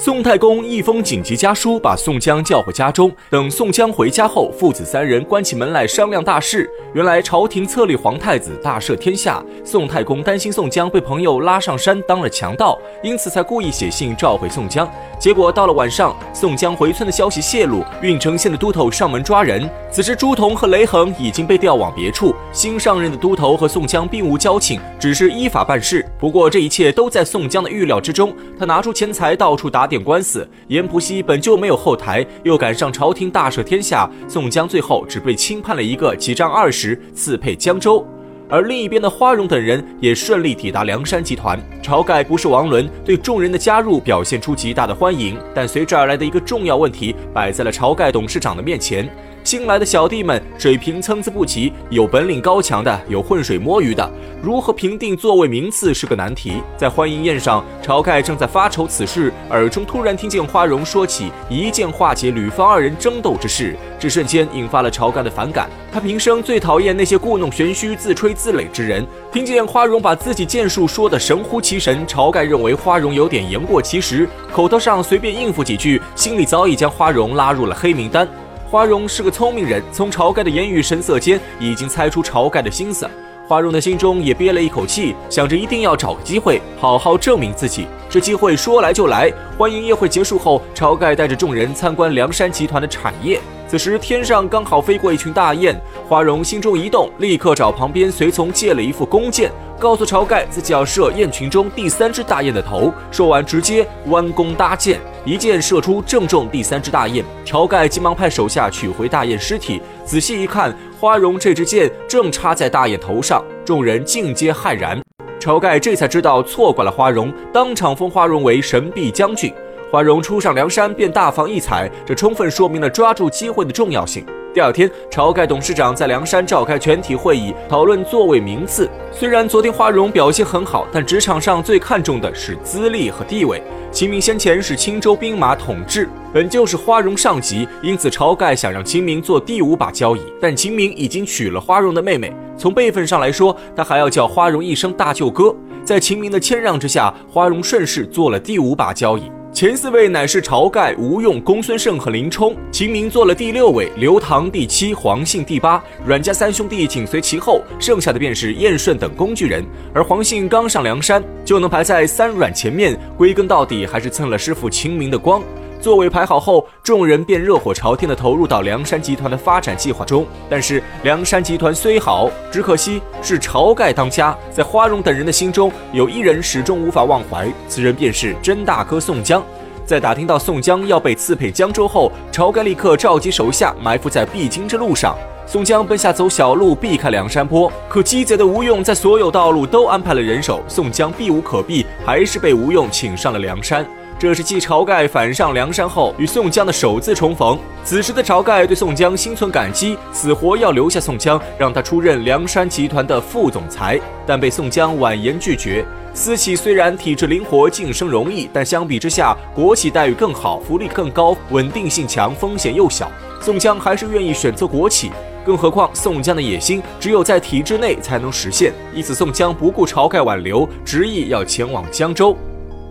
[0.00, 3.10] 宋太公一封紧急家书，把宋江叫回家中。
[3.28, 6.70] 等宋江回家后，父子三人关起门来商量大事。
[6.94, 9.42] 原来朝廷册立皇太子，大赦天下。
[9.64, 14.88] 宋太公担心宋江被朋友拉上山当了强盗，因此才故意写信召回宋江。
[15.18, 19.68] 结果到了晚上，宋江回村的消息泄露，郓城县的都头上门抓人。
[19.90, 22.32] 此时朱仝和雷横已经被调往别处。
[22.52, 26.06] 新上任的都头和宋江并无交情，只是依法办事。
[26.20, 28.32] 不过这一切都在宋江的预料之中。
[28.56, 29.87] 他拿出钱财到处打。
[29.88, 38.06] 点官司，阎婆惜本就没有后台，又赶上朝廷大赦天下，宋江最后只被轻判了一个几丈二十，赐配江州。
[38.50, 41.60] 而另一边的花荣等人也顺利抵达梁山集团。
[41.82, 49.06] 晁盖不是王伦，对众人的加入表现出极大的欢迎，但随之而来的一个重要问题摆在了晁盖董事长的面前。
[49.44, 54.10] 新来的小弟们水平参差不齐，有本领高强的，有浑水摸鱼的，
[54.42, 56.62] 如何评定座位名次是个难题。
[56.76, 65.70] 在欢迎宴上，晁盖正在发愁此事，耳中突然听见花荣说起一剑化解吕方二人争斗之事，这瞬间引发了晁盖的反感。
[65.90, 69.06] 他平生最讨厌那些故弄玄虚、自吹自擂之人。
[69.32, 78.28] 听见花荣把自己剑术说得神乎其神，晁盖认为花荣有点言过其实，口头上随便应付几句，心里早已将花荣拉入了黑名单。
[78.70, 83.08] 花荣是个聪明人，从晁盖的言语神色间已经猜出晁盖的心思。
[83.46, 87.86] 花荣的心中也憋了一口气，想着一定要找个机会好好证明自己。
[88.10, 89.32] 这机会说来就来。
[89.56, 93.40] 欢迎宴会结束后，晁盖带着众人参观梁山集团的产业。
[93.66, 95.74] 此时天上刚好飞过一群大雁，
[96.06, 102.92] 花荣心中一动，立刻找旁边随从借了一副弓箭，告诉晁盖自己要射雁群中第三只大雁的头。
[103.10, 105.00] 说完，直接弯弓搭箭。
[105.24, 107.24] 一箭射出，正中第三只大雁。
[107.44, 115.00] 晁盖急忙派手下取回大雁尸体，仔细一看，花荣这支箭正插在大雁头上，众人尽皆骇然。
[115.38, 119.52] 晁盖这才知道错怪了花荣，当场封花荣为神臂将军。
[119.90, 124.24] 花荣初上梁山便大放异彩，这充分说明了抓住机会的重要性。
[124.54, 128.88] 第二天，晁盖董事长在梁山召开全体会议，讨论座位名次。
[129.12, 133.62] 虽然昨天花荣表现很好，但职场上最看重的是资历和地位。
[133.92, 140.20] 秦明先前是青州兵马统制，本就是花荣上级，因此晁盖想让秦明做第五把交椅。
[140.40, 145.54] 但秦明已经娶了花荣的妹妹，从辈分上来说，他还要叫花荣一声大舅哥。
[145.84, 149.30] 在秦明的谦让之下，花荣顺势做了第五把交椅。
[149.50, 159.64] 前四位乃是晁盖、吴用、公孙胜和林冲，秦明做了第六位，刘唐第七，黄信第八，阮家三兄弟紧随其后，剩下的便是燕顺等工具人。
[159.92, 165.42] 而黄信刚上梁山，就能排在三阮前面，归根到底还是蹭了师傅秦明的光。
[165.80, 170.26] 座位排好后，众人便热火朝天地投入到梁山集团的发展计划中。
[170.50, 179.42] 但是梁山集团虽好，只可惜是晁盖当家，在花荣等人的心中，有一人始终无法忘怀，此人便是甄大哥宋江。
[179.86, 185.16] 在打听到宋江要被刺配江州后，晁盖立刻召集手下埋伏在必经之路上。
[185.46, 187.72] 宋江奔下走小路，避开梁山坡。
[187.88, 193.86] 可鸡贼的吴用在所有道路都安排了人手，宋江避无可避，还是被吴用请上了梁山。
[194.18, 197.56] 这是继晁盖反上梁山后与宋江的首次重逢。
[197.84, 205.86] 此时的晁盖对宋江心存感激，死活要留下宋江，让他出任梁山集团的副总裁，但被宋江婉言拒绝。
[206.12, 213.08] 私企虽然体制灵活、晋升容易，但相比之下，国企待遇更好、福利更高、稳定性强、风险又小。
[213.40, 215.12] 宋江还是愿意选择国企。
[215.46, 218.72] 更何况，宋江的野心只有在体制内才能实现。
[218.92, 222.36] 因此，宋江不顾晁盖挽留，执意要前往江州。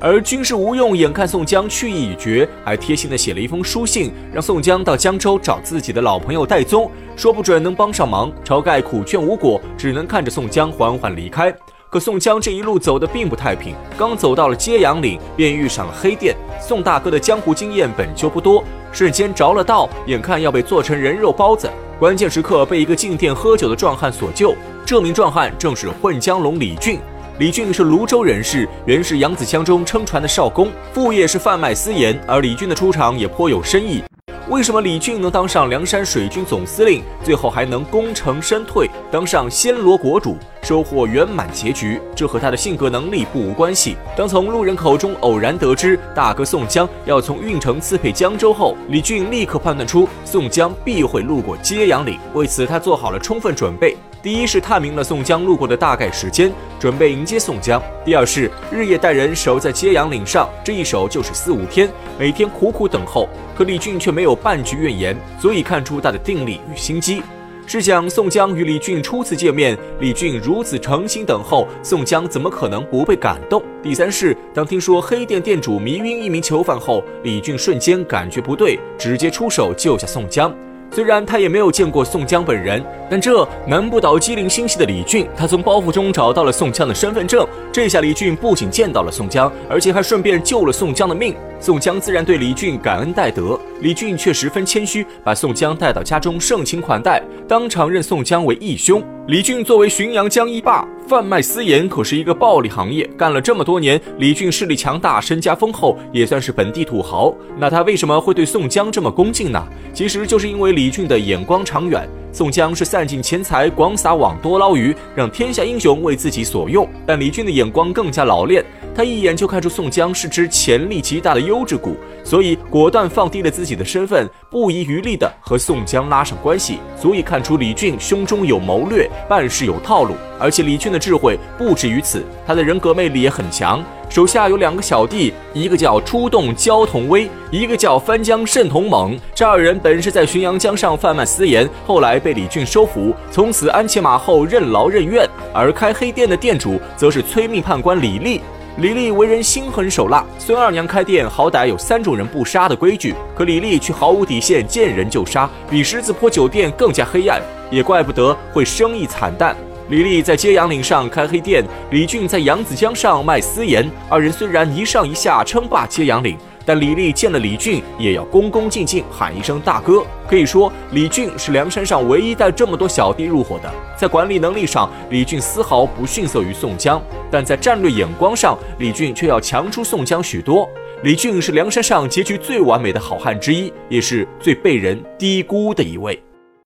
[0.00, 8.30] 而军师吴用眼看宋江去意已决，还贴心的写了一封书信，让宋江到江州找自己的老朋友戴宗，说不准能帮上忙。
[8.44, 11.54] 晁盖苦劝无果，只能看着宋江缓缓离开。
[11.88, 16.36] 可宋江这一路走的并不太平，刚走到了揭阳岭，便遇上了黑店。
[16.60, 18.62] 宋大哥的江湖经验本就不多，
[18.92, 21.70] 瞬间着了道，眼看要被做成人肉包子。
[21.98, 26.98] 关键时刻被一个进店喝酒的壮汉所救，这名壮汉正是混江龙李俊。
[27.36, 32.16] 李俊是泸州人士，原是扬子江中撑船的少公，副业是贩卖私盐。
[32.28, 34.00] 而李俊的出场也颇有深意。
[34.48, 42.00] 为什么李俊能当上梁山水军总司令，最后还能功成身退，当上暹罗国主，收获圆满结局？
[42.14, 43.96] 这和他的性格能力不无关系。
[44.16, 53.96] 当从路人口中偶然得知大哥宋江要从运城刺配江州后，李俊立刻判断出宋江必会路过揭阳岭，为此他做好了充分准备。
[54.24, 56.50] 第一是探明了宋江路过的大概时间，
[56.80, 61.86] 准备迎接宋江；第二是日夜带人守在揭阳岭上，这一守就是四五天，
[62.18, 63.28] 每天苦苦等候。
[63.54, 67.22] 可李俊却没有半句怨言，足以看出他的定力与心机。
[67.66, 73.62] 试想宋江与李俊初次见面，李俊如此诚心等候，宋江怎么可能不被感动？
[73.82, 80.50] 第三是，当听说黑店店主迷晕一名囚犯后，李俊瞬间感觉不对，直接出手救下宋江。
[80.94, 82.80] 虽然他也没有见过宋江本人，
[83.10, 85.26] 但这难不倒机灵心细的李俊。
[85.36, 91.34] 他从包袱中找到了宋江的身份证，这下李俊不仅见到了宋江，而且还顺便救了宋江的命。
[91.58, 99.02] 宋江自然对李俊感恩戴德，李俊却十分谦虚，把宋江带到家中盛情款待，当场认宋江为义兄。
[99.26, 107.34] 李俊作为浔阳江一霸，贩卖私盐可是一个暴利行业，干了这么多年，李俊势力强大，身家丰厚，也算是本地土豪。
[107.58, 109.66] 那他为什么会对宋江这么恭敬呢？
[109.94, 112.06] 其实就是因为李俊的眼光长远。
[112.34, 116.84] 宋江是散尽钱财，广撒网，多捞鱼，让天下英雄为自己所用。
[117.06, 130.16] 但李俊的眼光更加老练，他一眼就看出宋江是只潜力极大的优质股，所以果断放低了自己的身份，不遗余力地和宋江拉上关系，足以看出李俊胸中有谋略，办事有套路。
[130.36, 133.80] 而且李俊的智慧不止于此，他的人格魅力也很强。
[134.14, 139.18] 手下有两个小弟，一个叫出动焦同威，一个叫翻江甚同猛。
[139.34, 145.28] 这二人本是在浔阳江上贩卖私盐，后来被李俊收服，从此鞍前马后，任劳任怨。
[145.52, 148.40] 而开黑店的店主则是催命判官李立。
[148.76, 157.42] 李立为人心狠手辣，孙二娘开店好歹有三种人不杀的规矩，可李立却毫无底线，见人就杀，比狮子坡酒店更加黑暗。
[157.68, 159.56] 也怪不得会生意惨淡。
[159.90, 163.90] 李立在揭阳岭上开黑店，李俊在扬子江上卖私盐。
[164.08, 170.02] 二人虽然一上一下称霸揭阳岭，但李立见了李俊也要恭恭敬敬喊一声大哥。
[170.26, 173.70] 可以说，李俊是梁山上唯一带这么多小弟入伙的。
[173.94, 180.66] 在管理能力上，李俊丝毫不逊色于宋江，但在战略眼光上，李俊却要强出宋江许多。
[181.02, 186.18] 李俊是梁山上结局最完美的好汉之一，也是最被人低估的一位。